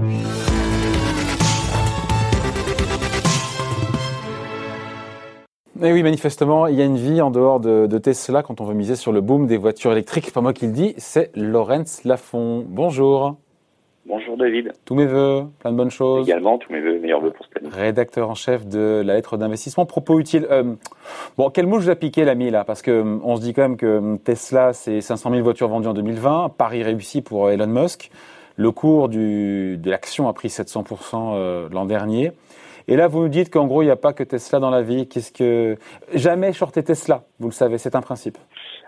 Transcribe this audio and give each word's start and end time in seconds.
Mais 0.00 0.22
oui, 5.92 6.02
manifestement, 6.02 6.66
il 6.68 6.76
y 6.76 6.82
a 6.82 6.84
une 6.84 6.96
vie 6.96 7.20
en 7.20 7.30
dehors 7.30 7.58
de, 7.58 7.98
Tesla 7.98 8.42
quand 8.42 8.60
on 8.60 8.64
veut 8.64 8.74
miser 8.74 8.94
sur 8.94 9.10
le 9.10 9.20
boom 9.20 9.48
des 9.48 9.56
voitures 9.56 9.90
électriques. 9.90 10.32
Pas 10.32 10.40
moi 10.40 10.52
qui 10.52 10.66
le 10.66 10.72
dis, 10.72 10.94
c'est 10.98 11.36
Laurence 11.36 12.04
Lafont. 12.04 12.64
Bonjour. 12.68 13.36
Bonjour 14.06 14.36
David. 14.36 14.72
Tous 14.84 14.94
mes 14.94 15.06
voeux, 15.06 15.46
plein 15.58 15.72
de 15.72 15.76
bonnes 15.76 15.90
choses. 15.90 16.28
Également, 16.28 16.58
tous 16.58 16.72
mes 16.72 16.80
voeux, 16.80 17.00
meilleurs 17.00 17.20
voeux 17.20 17.32
pour 17.32 17.44
cette 17.46 17.56
année. 17.56 17.74
Rédacteur 17.74 18.30
en 18.30 18.34
chef 18.34 18.66
de 18.66 19.02
la 19.04 19.14
lettre 19.14 19.36
d'investissement. 19.36 19.84
Propos 19.84 20.20
utile. 20.20 20.46
Euh, 20.50 20.74
bon, 21.36 21.50
quel 21.50 21.66
mot 21.66 21.80
je 21.80 21.90
vous 21.90 21.96
piqué 21.96 22.24
l'ami 22.24 22.50
là? 22.50 22.64
Parce 22.64 22.82
que 22.82 23.18
on 23.24 23.36
se 23.36 23.40
dit 23.40 23.52
quand 23.52 23.62
même 23.62 23.76
que 23.76 23.86
euh, 23.86 24.16
Tesla, 24.16 24.72
c'est 24.72 25.00
500 25.00 25.30
000 25.30 25.42
voitures 25.42 25.68
vendues 25.68 25.88
en 25.88 25.94
2020. 25.94 26.54
Paris 26.56 26.84
réussi 26.84 27.20
pour 27.20 27.50
Elon 27.50 27.66
Musk. 27.66 28.12
Le 28.58 28.70
cours 28.70 29.08
de 29.08 29.78
l'action 29.88 30.28
a 30.28 30.34
pris 30.34 30.48
700% 30.48 31.72
l'an 31.72 31.84
dernier. 31.86 32.32
Et 32.88 32.96
là, 32.96 33.06
vous 33.06 33.22
nous 33.22 33.28
dites 33.28 33.50
qu'en 33.50 33.66
gros, 33.66 33.82
il 33.82 33.86
n'y 33.86 33.90
a 33.90 33.96
pas 33.96 34.12
que 34.12 34.24
Tesla 34.24 34.58
dans 34.58 34.70
la 34.70 34.82
vie. 34.82 35.08
Qu'est-ce 35.08 35.32
que 35.32 35.76
jamais 36.14 36.52
shorter 36.52 36.82
Tesla 36.82 37.22
Vous 37.38 37.48
le 37.48 37.52
savez, 37.52 37.78
c'est 37.78 37.94
un 37.94 38.00
principe. 38.00 38.36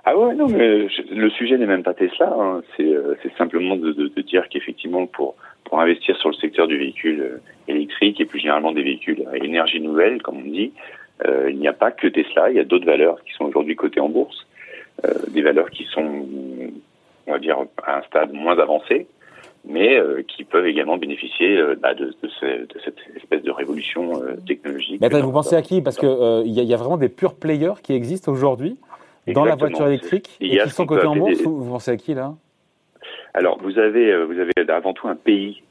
Ah 0.05 0.17
ouais, 0.17 0.35
non, 0.35 0.49
mais 0.49 0.87
le 1.11 1.31
sujet 1.31 1.59
n'est 1.59 1.67
même 1.67 1.83
pas 1.83 1.95
Tesla. 1.95 2.35
Hein. 2.37 2.63
Euh, 2.81 3.15
c'est 3.23 3.33
simplement 3.37 3.77
de, 3.77 3.93
dire 4.23 4.49
qu'effectivement, 4.49 5.07
pour 5.07 5.37
investir 5.73 6.17
sur 6.17 6.31
le 6.31 6.35
secteur 6.35 6.67
du 6.67 6.77
véhicule 6.77 7.21
euh, 7.21 7.43
électrique 7.69 8.21
et 8.21 8.25
plus 8.25 8.41
généralement 8.41 8.73
des 8.73 8.83
véhicules 8.83 9.25
à 9.33 9.37
énergie 9.37 9.81
nouvelle, 9.81 10.21
comme 10.23 10.39
on 10.39 10.51
dit, 10.51 10.73
euh, 11.27 11.51
il 11.51 11.59
n'y 11.59 11.69
a 11.69 11.73
pas 11.73 11.91
que 11.91 12.09
Tesla. 12.09 12.51
Il 12.51 12.57
y 12.57 12.61
a 12.61 12.65
d'autres 12.65 12.87
valeurs 12.87 13.23
qui 13.25 13.33
sont 13.35 13.45
aujourd'hui 13.45 13.77
cotées 13.77 14.01
en 14.01 14.09
bourse, 14.09 14.47
euh, 15.05 15.13
des 15.29 15.43
valeurs 15.43 15.71
qui 15.71 15.85
sont, 15.85 16.27
on 17.27 17.33
va 17.33 17.39
dire, 17.39 17.59
à 17.85 17.99
un 17.99 18.03
stade 18.03 18.33
moins 18.33 18.59
avancé, 18.59 19.07
mais 19.65 19.99
euh, 19.99 20.23
qui 20.23 20.45
peuvent 20.45 20.67
également 20.67 20.97
bénéficier 20.97 21.57
euh, 21.59 21.75
bah, 21.81 21.95
de, 21.95 22.07
de, 22.07 22.31
cette 22.85 22.97
espèce 23.17 23.43
de 23.43 23.51
révolution 23.51 24.23
euh, 24.23 24.37
technologique. 24.47 25.01
Mais 25.01 25.07
attends, 25.07 25.21
vous 25.21 25.33
pensez 25.33 25.57
à 25.57 25.63
qui? 25.63 25.83
Parce 25.83 25.97
qu'il 25.97 26.09
il 26.47 26.53
y, 26.53 26.65
y, 26.65 26.75
a 26.75 26.77
vraiment 26.77 26.97
des 26.97 27.09
purs 27.09 27.35
players 27.35 27.75
qui 27.83 27.93
existent 27.93 28.33
aujourd'hui 28.33 28.77
dans 29.27 29.45
la 29.45 29.57
voiture 29.57 29.87
électrique 29.87 30.31
et 30.41 30.59
qui 30.59 30.71
sont 30.71 30.87
cotés 30.87 31.07
en 31.07 31.17
bourse? 31.17 31.41
Vous 31.43 31.71
pensez 31.71 31.91
à 31.91 31.97
qui 31.97 32.15
là? 32.15 32.35
Alors, 33.35 33.59
vous 33.63 33.79
avez, 33.79 34.25
vous 34.25 34.39
avez 34.39 34.53
avant 34.69 34.93
tout 34.93 35.09
un 35.09 35.15
pays 35.15 35.63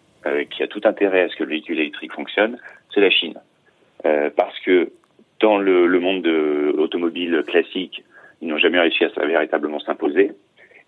qui 0.49 0.63
a 0.63 0.67
tout 0.67 0.81
intérêt 0.83 1.23
à 1.23 1.29
ce 1.29 1.35
que 1.35 1.43
le 1.43 1.49
véhicule 1.49 1.79
électrique 1.79 2.13
fonctionne, 2.13 2.57
c'est 2.93 3.01
la 3.01 3.09
Chine. 3.09 3.35
parce 4.35 4.57
que 4.61 4.91
dans 5.39 5.57
le, 5.57 5.87
le 5.87 5.99
monde 5.99 6.21
de 6.21 6.75
automobile 6.77 7.43
classique, 7.47 8.03
ils 8.41 8.47
n'ont 8.47 8.57
jamais 8.57 8.79
réussi 8.79 9.03
à 9.03 9.25
véritablement 9.25 9.79
s'imposer 9.79 10.31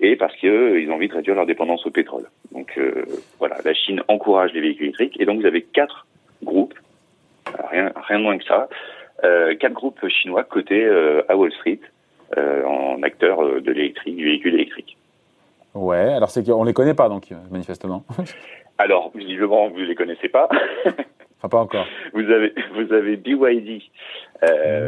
et 0.01 0.15
parce 0.15 0.35
qu'ils 0.35 0.49
euh, 0.49 0.87
ont 0.89 0.95
envie 0.95 1.07
de 1.07 1.13
réduire 1.13 1.35
leur 1.35 1.45
dépendance 1.45 1.85
au 1.85 1.91
pétrole. 1.91 2.25
Donc 2.51 2.73
euh, 2.77 3.05
voilà, 3.39 3.57
la 3.63 3.73
Chine 3.73 4.01
encourage 4.07 4.51
les 4.53 4.61
véhicules 4.61 4.87
électriques 4.87 5.19
et 5.19 5.25
donc 5.25 5.39
vous 5.39 5.45
avez 5.45 5.61
quatre 5.61 6.07
groupes, 6.43 6.73
rien, 7.71 7.91
rien 8.07 8.17
de 8.17 8.23
moins 8.23 8.37
que 8.37 8.43
ça, 8.45 8.67
euh, 9.23 9.55
quatre 9.55 9.73
groupes 9.73 10.05
chinois 10.09 10.43
cotés 10.43 10.83
euh, 10.83 11.21
à 11.29 11.37
Wall 11.37 11.51
Street 11.53 11.79
euh, 12.37 12.65
en 12.65 13.01
acteurs 13.03 13.61
de 13.61 13.71
l'électrique, 13.71 14.15
du 14.15 14.25
véhicule 14.25 14.55
électrique. 14.55 14.97
Ouais, 15.75 16.13
alors 16.13 16.31
c'est 16.31 16.43
qu'on 16.43 16.63
les 16.63 16.73
connaît 16.73 16.95
pas 16.95 17.07
donc 17.07 17.29
manifestement. 17.51 18.03
alors 18.77 19.11
visiblement 19.13 19.69
vous 19.69 19.77
les 19.77 19.95
connaissez 19.95 20.29
pas. 20.29 20.49
enfin 21.37 21.49
pas 21.49 21.59
encore. 21.59 21.85
Vous 22.13 22.29
avez 22.29 22.53
vous 22.73 22.91
avez 22.91 23.15
BYD. 23.15 23.83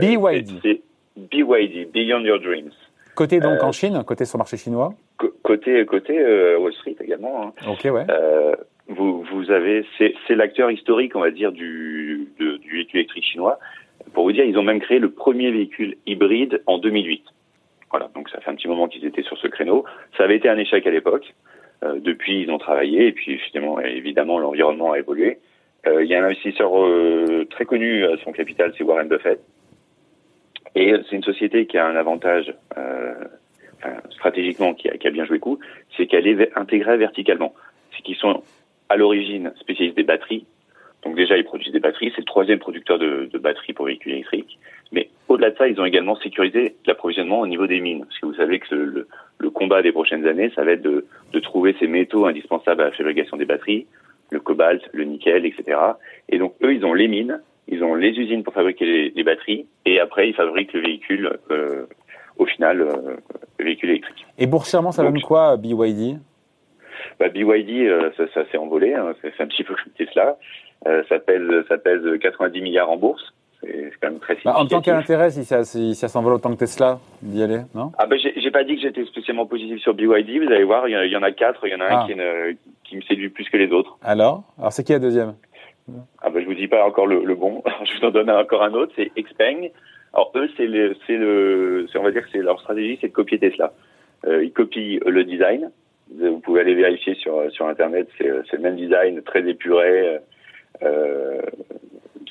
BYD. 0.01 0.81
BYD, 1.15 1.91
Beyond 1.91 2.21
Your 2.21 2.39
Dreams. 2.39 2.71
Côté 3.15 3.39
donc 3.39 3.61
en 3.61 3.71
Chine, 3.71 4.03
côté 4.05 4.25
sur 4.25 4.37
le 4.37 4.41
marché 4.41 4.57
chinois 4.57 4.93
Côté, 5.43 5.85
côté 5.85 6.19
euh, 6.19 6.57
Wall 6.57 6.73
Street 6.73 6.95
également. 7.01 7.47
Hein. 7.47 7.53
Ok, 7.67 7.85
ouais. 7.85 8.05
Euh, 8.09 8.55
vous, 8.87 9.23
vous 9.23 9.51
avez, 9.51 9.85
c'est, 9.97 10.13
l'acteur 10.29 10.71
historique, 10.71 11.15
on 11.15 11.21
va 11.21 11.31
dire, 11.31 11.51
du, 11.51 12.27
du 12.39 12.71
véhicule 12.71 12.99
électrique 12.99 13.25
chinois. 13.25 13.59
Pour 14.13 14.23
vous 14.25 14.31
dire, 14.31 14.43
ils 14.43 14.57
ont 14.57 14.63
même 14.63 14.81
créé 14.81 14.99
le 14.99 15.11
premier 15.11 15.51
véhicule 15.51 15.95
hybride 16.05 16.61
en 16.65 16.77
2008. 16.77 17.23
Voilà, 17.91 18.09
donc 18.15 18.29
ça 18.29 18.39
fait 18.41 18.49
un 18.49 18.55
petit 18.55 18.67
moment 18.67 18.87
qu'ils 18.87 19.05
étaient 19.05 19.21
sur 19.21 19.37
ce 19.37 19.47
créneau. 19.47 19.85
Ça 20.17 20.23
avait 20.23 20.37
été 20.37 20.49
un 20.49 20.57
échec 20.57 20.85
à 20.87 20.89
l'époque. 20.89 21.33
Euh, 21.83 21.99
depuis, 21.99 22.41
ils 22.41 22.49
ont 22.49 22.57
travaillé 22.57 23.07
et 23.07 23.11
puis 23.11 23.37
finalement, 23.37 23.79
évidemment, 23.79 24.39
l'environnement 24.39 24.93
a 24.93 24.99
évolué. 24.99 25.39
Euh, 25.85 26.03
il 26.03 26.09
y 26.09 26.15
a 26.15 26.21
un 26.21 26.25
investisseur 26.25 26.71
euh, 26.75 27.45
très 27.49 27.65
connu 27.65 28.05
à 28.05 28.17
son 28.23 28.31
capital, 28.31 28.73
c'est 28.77 28.83
Warren 28.83 29.07
Buffett. 29.07 29.39
Et 30.75 30.93
c'est 31.09 31.15
une 31.15 31.23
société 31.23 31.65
qui 31.65 31.77
a 31.77 31.85
un 31.85 31.95
avantage 31.95 32.53
euh, 32.77 33.13
stratégiquement 34.11 34.73
qui 34.73 34.89
a, 34.89 35.11
bien 35.11 35.25
joué 35.25 35.39
coup, 35.39 35.59
c'est 35.95 36.07
qu'elle 36.07 36.27
est 36.27 36.57
intégrée 36.57 36.97
verticalement. 36.97 37.53
C'est 37.95 38.01
qu'ils 38.01 38.15
sont 38.15 38.43
à 38.89 38.95
l'origine 38.95 39.51
spécialistes 39.59 39.97
des 39.97 40.03
batteries. 40.03 40.45
Donc 41.03 41.15
déjà, 41.15 41.37
ils 41.37 41.43
produisent 41.43 41.73
des 41.73 41.79
batteries. 41.79 42.11
C'est 42.15 42.21
le 42.21 42.25
troisième 42.25 42.59
producteur 42.59 42.97
de, 42.97 43.29
batteries 43.37 43.73
pour 43.73 43.85
véhicules 43.85 44.13
électriques. 44.13 44.57
Mais 44.91 45.09
au-delà 45.27 45.51
de 45.51 45.57
ça, 45.57 45.67
ils 45.67 45.79
ont 45.81 45.85
également 45.85 46.15
sécurisé 46.15 46.75
l'approvisionnement 46.85 47.41
au 47.41 47.47
niveau 47.47 47.67
des 47.67 47.81
mines. 47.81 48.05
Parce 48.05 48.19
que 48.19 48.25
vous 48.25 48.35
savez 48.35 48.59
que 48.59 48.73
le, 48.73 49.49
combat 49.49 49.81
des 49.81 49.91
prochaines 49.91 50.25
années, 50.25 50.51
ça 50.55 50.63
va 50.63 50.71
être 50.71 50.81
de 50.81 51.39
trouver 51.39 51.75
ces 51.79 51.87
métaux 51.87 52.25
indispensables 52.25 52.81
à 52.81 52.85
la 52.85 52.91
fabrication 52.91 53.37
des 53.37 53.45
batteries, 53.45 53.85
le 54.31 54.39
cobalt, 54.39 54.81
le 54.93 55.03
nickel, 55.03 55.45
etc. 55.45 55.77
Et 56.29 56.37
donc 56.37 56.55
eux, 56.63 56.73
ils 56.73 56.85
ont 56.85 56.93
les 56.93 57.07
mines, 57.07 57.41
ils 57.67 57.83
ont 57.83 57.95
les 57.95 58.09
usines 58.09 58.43
pour 58.43 58.53
fabriquer 58.53 58.85
les, 58.85 59.09
les 59.11 59.23
batteries, 59.23 59.65
et 59.85 59.99
après, 59.99 60.29
ils 60.29 60.35
fabriquent 60.35 60.73
le 60.73 60.81
véhicule 60.81 61.39
euh, 61.51 61.85
au 62.37 62.45
final, 62.45 62.81
euh, 62.81 63.15
véhicule 63.59 63.91
électrique. 63.91 64.25
Et 64.37 64.47
boursièrement, 64.47 64.91
ça 64.91 65.03
donne 65.03 65.21
quoi, 65.21 65.57
BYD 65.57 66.19
bah, 67.19 67.29
BYD, 67.29 67.87
euh, 67.87 68.11
ça, 68.17 68.23
ça 68.33 68.41
s'est 68.51 68.57
envolé, 68.57 68.93
hein, 68.93 69.13
c'est 69.21 69.41
un 69.41 69.47
petit 69.47 69.63
peu 69.63 69.75
comme 69.75 69.93
Tesla. 69.97 70.37
Ça 71.07 71.17
pèse, 71.19 71.41
ça 71.69 71.77
pèse 71.77 72.01
90 72.19 72.61
milliards 72.61 72.89
en 72.89 72.97
bourse. 72.97 73.33
C'est 73.61 73.91
quand 74.01 74.09
même 74.09 74.19
très 74.19 74.37
bah, 74.43 74.55
En 74.57 74.65
tant 74.65 74.81
quel 74.81 74.95
intérêt 74.95 75.29
si 75.29 75.45
ça, 75.45 75.63
si 75.63 75.95
ça 75.95 76.09
s'envole 76.09 76.33
autant 76.33 76.51
que 76.51 76.59
Tesla 76.59 76.99
d'y 77.21 77.41
aller, 77.41 77.61
non? 77.73 77.93
Ah 77.97 78.05
ben 78.05 78.19
j'ai 78.19 78.51
pas 78.51 78.65
dit 78.65 78.75
que 78.75 78.81
j'étais 78.81 79.05
spécialement 79.05 79.45
positif 79.45 79.79
sur 79.79 79.93
BYD. 79.93 80.43
Vous 80.43 80.51
allez 80.51 80.65
voir, 80.65 80.89
il 80.89 81.09
y, 81.09 81.15
en 81.15 81.23
a 81.23 81.31
quatre. 81.31 81.65
Il 81.65 81.71
y 81.71 81.75
en 81.75 81.79
a 81.79 81.85
un 81.85 81.99
ah. 81.99 82.05
qui, 82.05 82.15
qui, 82.83 82.97
me 82.97 83.01
séduit 83.03 83.29
plus 83.29 83.49
que 83.49 83.55
les 83.55 83.71
autres. 83.71 83.97
Alors, 84.01 84.43
alors 84.57 84.73
c'est 84.73 84.83
qui 84.83 84.91
la 84.91 84.99
deuxième? 84.99 85.35
Je 86.43 86.47
vous 86.47 86.53
dis 86.53 86.67
pas 86.67 86.85
encore 86.85 87.07
le, 87.07 87.35
bon. 87.35 87.63
je 87.85 87.97
vous 87.97 88.05
en 88.05 88.11
donne 88.11 88.29
encore 88.29 88.63
un 88.63 88.73
autre. 88.73 88.93
C'est 88.95 89.11
Xpeng. 89.15 89.71
Alors 90.13 90.31
eux, 90.35 90.49
c'est 90.57 90.67
on 91.97 92.03
va 92.03 92.11
dire 92.11 92.23
que 92.23 92.29
c'est 92.31 92.39
leur 92.39 92.59
stratégie, 92.59 92.97
c'est 93.01 93.07
de 93.07 93.13
copier 93.13 93.39
Tesla. 93.39 93.73
Euh, 94.25 94.43
ils 94.43 94.51
copient 94.51 94.99
le 95.05 95.23
design. 95.23 95.71
Vous 96.15 96.39
pouvez 96.39 96.61
aller 96.61 96.75
vérifier 96.75 97.15
sur 97.15 97.51
sur 97.51 97.67
internet, 97.67 98.07
c'est, 98.17 98.27
le 98.27 98.59
même 98.59 98.75
design, 98.75 99.21
très 99.23 99.47
épuré 99.49 100.19
euh, 100.83 101.41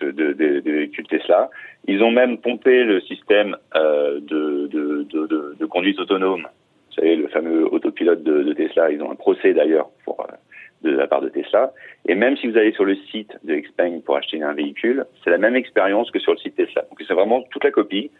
véhicules 0.02 1.06
Tesla. 1.06 1.50
Ils 1.86 2.02
ont 2.02 2.10
même 2.10 2.38
pompé 2.38 2.84
le 2.84 3.00
système 3.02 3.56
euh, 3.74 4.20
de, 4.20 5.66
conduite 5.66 5.98
autonome. 5.98 6.42
Vous 6.88 6.94
savez, 6.96 7.16
le 7.16 7.28
fameux 7.28 7.66
autopilote 7.72 8.22
de, 8.22 8.42
de 8.42 8.52
Tesla. 8.52 8.90
Ils 8.90 9.02
ont 9.02 9.10
un 9.10 9.16
procès 9.16 9.54
d'ailleurs 9.54 9.88
pour 10.04 10.20
euh, 10.20 10.34
de 10.82 10.90
la 10.90 11.06
part 11.06 11.20
de 11.20 11.28
Tesla. 11.28 11.72
Et 12.06 12.14
même 12.14 12.36
si 12.36 12.48
vous 12.48 12.56
allez 12.56 12.72
sur 12.72 12.84
le 12.84 12.96
site 13.10 13.32
de 13.44 13.54
Xpeng 13.54 14.00
pour 14.02 14.16
acheter 14.16 14.42
un 14.42 14.52
véhicule, 14.52 15.06
c'est 15.22 15.30
la 15.30 15.38
même 15.38 15.56
expérience 15.56 16.10
que 16.10 16.18
sur 16.18 16.32
le 16.32 16.38
site 16.38 16.56
Tesla. 16.56 16.82
Donc 16.82 17.00
c'est 17.06 17.14
vraiment 17.14 17.42
toute 17.50 17.64
la 17.64 17.70
copie. 17.70 18.10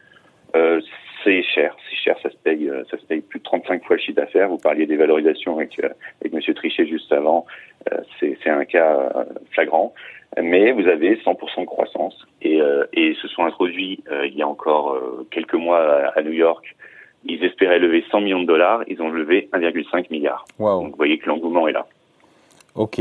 Euh, 0.55 0.81
c'est 1.25 1.43
cher, 1.43 1.77
c'est 1.89 1.97
cher, 1.97 2.17
ça 2.22 2.31
se 2.31 2.37
paye, 2.37 2.69
euh, 2.69 2.83
ça 2.91 2.99
se 2.99 3.05
paye 3.05 3.21
plus 3.21 3.39
de 3.39 3.45
35 3.45 3.84
fois 3.84 3.97
le 3.97 4.03
chiffre 4.03 4.17
d'affaires. 4.17 4.49
Vous 4.49 4.59
parliez 4.59 4.87
des 4.87 4.97
valorisations 4.97 5.56
avec, 5.56 5.78
euh, 5.78 5.89
avec 6.21 6.33
Monsieur 6.33 6.55
Trichet 6.55 6.87
juste 6.87 7.12
avant, 7.12 7.47
euh, 7.93 7.99
c'est 8.21 8.51
un 8.51 8.65
cas 8.65 9.27
flagrant. 9.51 9.95
Mais 10.43 10.72
vous 10.72 10.89
avez 10.89 11.17
100% 11.17 11.61
de 11.61 11.67
croissance 11.67 12.27
et, 12.41 12.59
et 12.95 13.15
se 13.21 13.28
sont 13.28 13.45
introduits 13.45 14.03
il 14.25 14.34
y 14.34 14.41
a 14.41 14.49
encore 14.49 14.99
quelques 15.31 15.53
mois 15.53 16.06
à, 16.17 16.22
New 16.22 16.33
York. 16.33 16.75
Ils 17.27 17.45
espéraient 17.45 17.78
lever 17.78 18.03
100 18.11 18.22
millions 18.22 18.41
de 18.41 18.47
dollars, 18.47 18.83
ils 18.87 19.03
ont 19.03 19.11
levé 19.11 19.51
1,5 19.53 20.06
milliard. 20.11 20.47
Donc 20.59 20.93
vous 20.93 20.97
voyez 20.97 21.19
que 21.19 21.28
l'engouement 21.28 21.69
est 21.69 21.72
là. 21.72 21.87
Ok. 22.75 23.00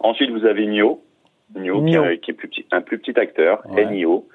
Ensuite, 0.00 0.30
vous 0.30 0.44
avez 0.44 0.66
NIO, 0.66 1.00
NIO, 1.54 1.80
Qui, 2.20 2.30
est, 2.30 2.34
plus 2.34 2.48
petit, 2.48 2.66
un 2.72 2.82
plus 2.82 2.98
petit 2.98 3.18
acteur, 3.18 3.62
NIO. 3.70 4.26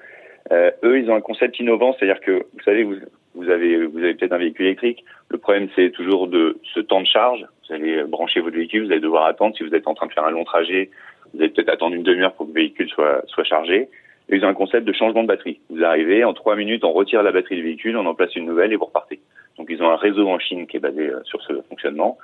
Euh, 0.50 0.70
eux, 0.82 0.98
ils 0.98 1.10
ont 1.10 1.14
un 1.14 1.20
concept 1.20 1.58
innovant, 1.60 1.94
c'est-à-dire 1.94 2.20
que 2.20 2.46
vous 2.52 2.62
savez, 2.64 2.82
vous, 2.82 2.96
vous 3.34 3.48
avez, 3.48 3.86
vous 3.86 3.98
avez 3.98 4.14
peut-être 4.14 4.32
un 4.32 4.38
véhicule 4.38 4.66
électrique. 4.66 5.04
Le 5.28 5.38
problème, 5.38 5.68
c'est 5.76 5.90
toujours 5.90 6.26
de 6.26 6.58
ce 6.74 6.80
temps 6.80 7.00
de 7.00 7.06
charge. 7.06 7.46
Vous 7.68 7.74
allez 7.74 8.02
brancher 8.04 8.40
votre 8.40 8.56
véhicule, 8.56 8.86
vous 8.86 8.92
allez 8.92 9.00
devoir 9.00 9.26
attendre. 9.26 9.56
Si 9.56 9.62
vous 9.62 9.74
êtes 9.74 9.86
en 9.86 9.94
train 9.94 10.06
de 10.06 10.12
faire 10.12 10.24
un 10.24 10.30
long 10.30 10.44
trajet, 10.44 10.90
vous 11.32 11.40
allez 11.40 11.50
peut-être 11.50 11.70
attendre 11.70 11.94
une 11.94 12.02
demi-heure 12.02 12.34
pour 12.34 12.46
que 12.46 12.52
le 12.52 12.60
véhicule 12.60 12.88
soit, 12.88 13.22
soit 13.28 13.44
chargé. 13.44 13.88
Et 14.28 14.36
ils 14.36 14.44
ont 14.44 14.48
un 14.48 14.54
concept 14.54 14.86
de 14.86 14.92
changement 14.92 15.22
de 15.22 15.28
batterie. 15.28 15.60
Vous 15.70 15.82
arrivez, 15.82 16.24
en 16.24 16.32
trois 16.32 16.56
minutes, 16.56 16.84
on 16.84 16.92
retire 16.92 17.22
la 17.22 17.32
batterie 17.32 17.56
du 17.56 17.62
véhicule, 17.62 17.96
on 17.96 18.06
en 18.06 18.14
place 18.14 18.34
une 18.36 18.46
nouvelle 18.46 18.72
et 18.72 18.76
vous 18.76 18.84
repartez. 18.84 19.20
Donc 19.58 19.68
ils 19.70 19.82
ont 19.82 19.90
un 19.90 19.96
réseau 19.96 20.28
en 20.28 20.38
Chine 20.38 20.66
qui 20.66 20.76
est 20.76 20.80
basé 20.80 21.08
euh, 21.08 21.20
sur 21.24 21.42
ce 21.42 21.60
fonctionnement. 21.68 22.18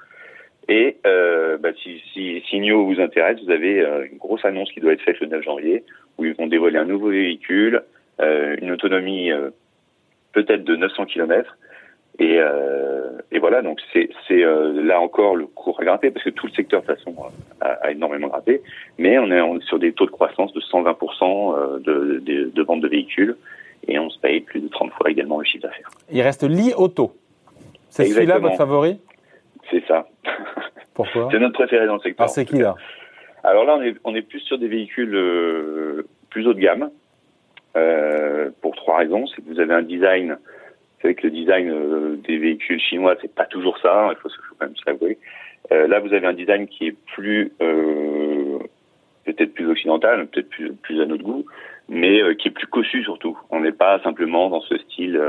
Et 0.68 0.98
euh, 1.06 1.56
bah, 1.56 1.70
si, 1.82 2.02
si, 2.12 2.42
si 2.48 2.60
NIO 2.60 2.84
vous 2.84 3.00
intéresse, 3.00 3.38
vous 3.42 3.50
avez 3.50 3.80
euh, 3.80 4.06
une 4.10 4.18
grosse 4.18 4.44
annonce 4.44 4.70
qui 4.72 4.80
doit 4.80 4.92
être 4.92 5.02
faite 5.02 5.18
le 5.20 5.26
9 5.26 5.42
janvier, 5.42 5.84
où 6.18 6.24
ils 6.26 6.34
vont 6.34 6.46
dévoiler 6.46 6.78
un 6.78 6.84
nouveau 6.84 7.08
véhicule, 7.08 7.82
euh, 8.20 8.56
une 8.60 8.72
autonomie 8.72 9.30
peut-être 10.32 10.64
de 10.64 10.76
900 10.76 11.06
km. 11.06 11.56
Et, 12.20 12.40
et 13.30 13.38
voilà, 13.38 13.62
donc 13.62 13.78
c'est 13.92 14.10
là 14.28 15.00
encore 15.00 15.36
le 15.36 15.46
cours 15.46 15.80
à 15.80 15.84
grimper, 15.84 16.10
parce 16.10 16.24
que 16.24 16.30
tout 16.30 16.48
le 16.48 16.52
secteur 16.52 16.82
de 16.82 16.86
toute 16.86 16.96
façon 16.96 17.14
a, 17.60 17.68
a, 17.68 17.90
énormément 17.92 18.26
grimpé, 18.26 18.60
mais 18.98 19.20
on 19.20 19.30
est, 19.30 19.62
sur 19.62 19.78
des 19.78 19.92
taux 19.92 20.06
de 20.06 20.10
croissance 20.10 20.52
de 20.52 20.60
120% 20.60 21.80
de, 21.80 22.18
de, 22.18 22.50
de 22.52 22.62
vente 22.64 22.80
de 22.80 22.88
véhicules 22.88 23.36
et 23.86 24.00
on 24.00 24.10
se 24.10 24.18
paye 24.18 24.40
plus 24.40 24.60
de 24.60 24.68
30 24.68 24.90
fois 24.94 25.10
également 25.10 25.38
le 25.38 25.44
chiffre 25.44 25.62
d'affaires. 25.62 25.90
Il 26.10 26.20
reste 26.22 26.42
Li 26.42 26.72
Auto. 26.76 27.12
C'est 27.88 28.06
celui-là 28.06 28.38
votre 28.38 28.56
favori? 28.56 28.98
C'est 29.70 29.86
ça. 29.86 30.08
Pourquoi 30.98 31.28
C'est 31.30 31.38
notre 31.38 31.54
préféré 31.54 31.86
dans 31.86 31.94
le 31.94 32.00
secteur. 32.00 32.26
Ah, 32.26 32.28
c'est 32.28 32.44
qui 32.44 32.58
là 32.58 32.74
Alors 33.44 33.64
là, 33.64 33.76
on 33.78 33.82
est, 33.82 33.94
on 34.02 34.16
est 34.16 34.22
plus 34.22 34.40
sur 34.40 34.58
des 34.58 34.66
véhicules 34.66 35.14
euh, 35.14 36.08
plus 36.28 36.44
haut 36.48 36.54
de 36.54 36.58
gamme. 36.58 36.90
Euh, 37.76 38.50
pour 38.62 38.74
trois 38.74 38.96
raisons. 38.96 39.24
C'est 39.28 39.42
que 39.42 39.48
vous 39.48 39.60
avez 39.60 39.74
un 39.74 39.82
design. 39.82 40.30
Vous 40.32 41.02
savez 41.02 41.14
que 41.14 41.28
le 41.28 41.30
design 41.30 41.70
euh, 41.70 42.16
des 42.26 42.38
véhicules 42.38 42.80
chinois, 42.80 43.14
c'est 43.22 43.32
pas 43.32 43.44
toujours 43.44 43.78
ça. 43.78 44.06
Hein, 44.06 44.10
il 44.10 44.16
faut, 44.20 44.28
faut, 44.28 44.56
quand 44.58 44.66
même 44.66 44.74
se 44.74 44.82
l'avouer. 44.86 45.18
là, 45.70 46.00
vous 46.00 46.12
avez 46.12 46.26
un 46.26 46.32
design 46.32 46.66
qui 46.66 46.88
est 46.88 46.96
plus 47.14 47.52
peut-être 49.24 49.54
plus 49.54 49.70
occidental, 49.70 50.26
peut-être 50.26 50.48
plus, 50.48 50.72
plus 50.72 51.00
à 51.00 51.06
notre 51.06 51.22
goût, 51.22 51.44
mais 51.88 52.34
qui 52.36 52.48
est 52.48 52.50
plus 52.50 52.66
cossu 52.66 53.04
surtout. 53.04 53.38
On 53.50 53.60
n'est 53.60 53.70
pas 53.70 54.00
simplement 54.00 54.48
dans 54.50 54.62
ce 54.62 54.76
style, 54.78 55.20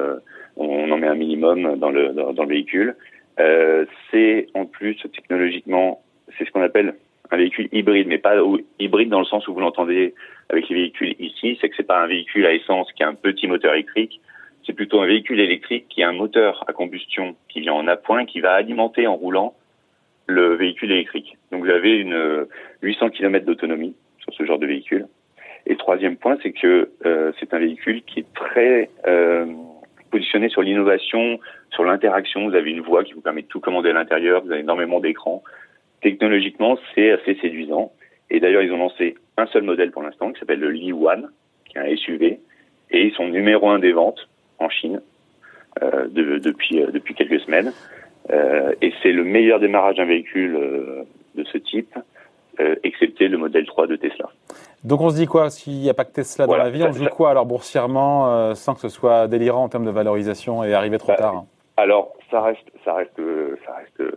on 0.55 0.89
en 0.89 0.97
met 0.97 1.07
un 1.07 1.15
minimum 1.15 1.75
dans 1.75 1.91
le, 1.91 2.13
dans, 2.13 2.43
le 2.43 2.49
véhicule. 2.49 2.95
Euh, 3.39 3.85
c'est 4.11 4.47
en 4.53 4.65
plus 4.65 4.95
technologiquement, 5.13 6.01
c'est 6.37 6.45
ce 6.45 6.51
qu'on 6.51 6.61
appelle 6.61 6.95
un 7.31 7.37
véhicule 7.37 7.69
hybride, 7.71 8.07
mais 8.07 8.17
pas 8.17 8.35
hybride 8.79 9.09
dans 9.09 9.19
le 9.19 9.25
sens 9.25 9.47
où 9.47 9.53
vous 9.53 9.59
l'entendez 9.59 10.13
avec 10.49 10.67
les 10.69 10.75
véhicules 10.75 11.15
ici, 11.19 11.57
c'est 11.61 11.69
que 11.69 11.75
c'est 11.75 11.83
pas 11.83 12.01
un 12.01 12.07
véhicule 12.07 12.45
à 12.45 12.53
essence 12.53 12.91
qui 12.93 13.03
a 13.03 13.07
un 13.07 13.13
petit 13.13 13.47
moteur 13.47 13.73
électrique, 13.73 14.19
c'est 14.65 14.73
plutôt 14.73 14.99
un 14.99 15.05
véhicule 15.05 15.39
électrique 15.39 15.85
qui 15.89 16.03
a 16.03 16.09
un 16.09 16.13
moteur 16.13 16.63
à 16.67 16.73
combustion 16.73 17.35
qui 17.47 17.61
vient 17.61 17.73
en 17.73 17.87
appoint, 17.87 18.25
qui 18.25 18.39
va 18.39 18.53
alimenter 18.53 19.07
en 19.07 19.15
roulant 19.15 19.55
le 20.27 20.55
véhicule 20.55 20.91
électrique. 20.91 21.37
Donc 21.51 21.63
vous 21.63 21.69
avez 21.69 21.97
une 21.97 22.47
800 22.81 23.11
km 23.11 23.45
d'autonomie 23.45 23.95
sur 24.19 24.33
ce 24.33 24.45
genre 24.45 24.59
de 24.59 24.67
véhicule. 24.67 25.07
Et 25.65 25.75
troisième 25.75 26.17
point, 26.17 26.37
c'est 26.41 26.51
que 26.51 26.89
euh, 27.05 27.31
c'est 27.39 27.53
un 27.53 27.59
véhicule 27.59 28.01
qui 28.03 28.21
est 28.21 28.33
très 28.33 28.89
euh, 29.07 29.45
sur 30.49 30.61
l'innovation, 30.61 31.39
sur 31.71 31.83
l'interaction. 31.83 32.47
Vous 32.47 32.55
avez 32.55 32.71
une 32.71 32.81
voix 32.81 33.03
qui 33.03 33.13
vous 33.13 33.21
permet 33.21 33.41
de 33.41 33.47
tout 33.47 33.59
commander 33.59 33.89
à 33.89 33.93
l'intérieur. 33.93 34.43
Vous 34.43 34.51
avez 34.51 34.61
énormément 34.61 34.99
d'écrans. 34.99 35.43
Technologiquement, 36.01 36.77
c'est 36.93 37.11
assez 37.11 37.35
séduisant. 37.35 37.91
Et 38.29 38.39
d'ailleurs, 38.39 38.61
ils 38.61 38.71
ont 38.71 38.77
lancé 38.77 39.15
un 39.37 39.47
seul 39.47 39.63
modèle 39.63 39.91
pour 39.91 40.03
l'instant 40.03 40.31
qui 40.31 40.39
s'appelle 40.39 40.59
le 40.59 40.71
Li 40.71 40.93
One, 40.93 41.29
qui 41.65 41.77
est 41.77 41.81
un 41.81 41.95
SUV, 41.95 42.39
et 42.91 43.05
ils 43.05 43.13
sont 43.13 43.27
numéro 43.27 43.69
un 43.69 43.79
des 43.79 43.91
ventes 43.91 44.27
en 44.59 44.69
Chine 44.69 45.01
euh, 45.81 46.07
euh, 46.17 46.39
depuis 46.39 47.13
quelques 47.15 47.39
semaines. 47.41 47.73
Euh, 48.31 48.73
et 48.81 48.93
c'est 49.01 49.11
le 49.11 49.23
meilleur 49.23 49.59
démarrage 49.59 49.95
d'un 49.95 50.05
véhicule 50.05 50.57
de 51.35 51.43
ce 51.45 51.57
type, 51.57 51.97
excepté 52.83 53.29
le 53.29 53.37
modèle 53.37 53.65
3 53.65 53.87
de 53.87 53.95
Tesla. 53.95 54.29
Donc 54.83 55.01
on 55.01 55.09
se 55.09 55.15
dit 55.15 55.25
quoi 55.25 55.49
S'il 55.49 55.79
n'y 55.79 55.89
a 55.89 55.93
pas 55.93 56.05
que 56.05 56.13
Tesla 56.13 56.47
dans 56.47 56.55
la 56.55 56.69
vie, 56.69 56.83
on 56.83 56.93
se 56.93 56.99
dit 56.99 57.07
quoi 57.07 57.31
alors 57.31 57.45
boursièrement 57.45 58.33
euh, 58.33 58.53
sans 58.53 58.73
que 58.73 58.79
ce 58.79 58.89
soit 58.89 59.27
délirant 59.27 59.63
en 59.63 59.69
termes 59.69 59.85
de 59.85 59.91
valorisation 59.91 60.63
et 60.63 60.73
arriver 60.73 60.97
trop 60.97 61.11
bah, 61.11 61.17
tard 61.17 61.43
Alors 61.75 62.13
ça 62.31 62.41
reste, 62.41 62.71
ça 62.85 62.93
reste, 62.93 63.19
ça 63.65 63.73
reste, 63.75 64.15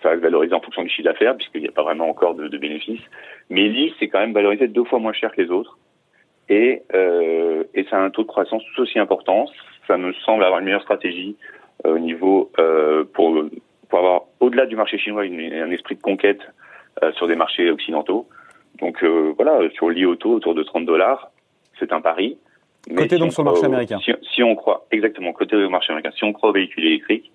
ça 0.00 0.10
reste 0.10 0.22
valorisé 0.22 0.54
en 0.54 0.60
fonction 0.60 0.82
du 0.82 0.88
chiffre 0.88 1.08
d'affaires 1.08 1.36
puisqu'il 1.36 1.62
n'y 1.62 1.68
a 1.68 1.72
pas 1.72 1.82
vraiment 1.82 2.08
encore 2.08 2.34
de, 2.34 2.56
bénéfices. 2.56 3.02
Mais 3.50 3.68
l'I 3.68 3.92
c'est 3.98 4.08
quand 4.08 4.20
même 4.20 4.32
valorisé 4.32 4.68
deux 4.68 4.84
fois 4.84 5.00
moins 5.00 5.12
cher 5.12 5.32
que 5.32 5.42
les 5.42 5.50
autres 5.50 5.76
et 6.48 6.82
euh, 6.94 7.64
et 7.74 7.84
ça 7.90 7.96
a 7.96 8.00
un 8.00 8.10
taux 8.10 8.22
de 8.22 8.28
croissance 8.28 8.62
tout 8.74 8.82
aussi 8.82 9.00
important. 9.00 9.46
Ça 9.88 9.96
me 9.96 10.12
semble 10.24 10.44
avoir 10.44 10.60
une 10.60 10.66
meilleure 10.66 10.82
stratégie 10.82 11.36
euh, 11.84 11.96
au 11.96 11.98
niveau 11.98 12.52
pour 13.12 13.44
pour 13.88 13.98
avoir 13.98 14.22
au-delà 14.38 14.66
du 14.66 14.76
marché 14.76 14.98
chinois 14.98 15.22
un 15.22 15.70
esprit 15.72 15.96
de 15.96 16.00
conquête 16.00 16.40
sur 17.16 17.26
des 17.26 17.34
marchés 17.34 17.70
occidentaux. 17.70 18.28
Donc 18.82 19.02
euh, 19.04 19.32
voilà, 19.36 19.60
sur 19.74 19.88
l'IOTO, 19.88 20.34
autour 20.34 20.54
de 20.54 20.62
30 20.64 20.84
dollars, 20.84 21.30
c'est 21.78 21.92
un 21.92 22.00
pari. 22.00 22.36
côté 22.94 23.16
donc 23.16 23.32
sur 23.32 23.44
le 23.44 23.50
marché 23.50 23.64
américain. 23.64 23.98
Si, 24.34 24.42
on 24.42 24.56
croit, 24.56 24.86
exactement, 24.90 25.32
côté 25.32 25.56
au 25.56 25.70
marché 25.70 25.92
américain. 25.92 26.10
Si 26.16 26.24
on 26.24 26.32
croit 26.32 26.50
aux 26.50 26.52
véhicules 26.52 26.84
électriques, 26.84 27.30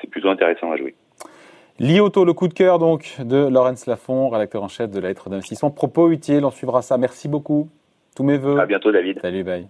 c'est 0.00 0.10
plutôt 0.10 0.28
intéressant 0.28 0.72
à 0.72 0.76
jouer. 0.76 0.96
L'IOTO, 1.78 2.24
le 2.24 2.32
coup 2.32 2.48
de 2.48 2.54
cœur 2.54 2.80
donc 2.80 3.16
de 3.20 3.48
Laurence 3.48 3.86
Lafont, 3.86 4.28
rédacteur 4.28 4.64
en 4.64 4.68
chef 4.68 4.90
de 4.90 4.98
la 4.98 5.08
lettre 5.08 5.30
d'investissement. 5.30 5.70
Propos 5.70 6.10
utile, 6.10 6.44
on 6.44 6.50
suivra 6.50 6.82
ça. 6.82 6.98
Merci 6.98 7.28
beaucoup. 7.28 7.68
Tous 8.16 8.24
mes 8.24 8.36
voeux. 8.36 8.58
À 8.58 8.66
bientôt, 8.66 8.90
David. 8.90 9.20
Salut, 9.20 9.44
bye. 9.44 9.68